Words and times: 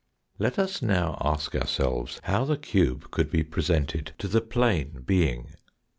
Let 0.39 0.57
us 0.57 0.81
now 0.81 1.15
ask 1.23 1.53
ourselves 1.53 2.19
how 2.23 2.43
the 2.43 2.57
cube 2.57 3.11
could 3.11 3.29
be 3.29 3.43
pre 3.43 3.61
sented 3.61 4.17
to 4.17 4.27
the 4.27 4.41
plane 4.41 5.03
being. 5.05 5.51